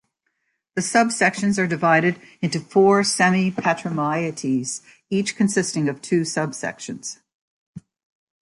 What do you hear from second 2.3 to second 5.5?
into four "semi-patrimoieties", each